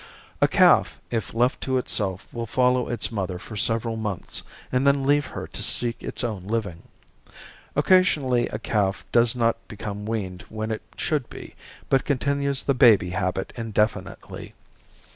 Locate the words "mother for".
3.11-3.55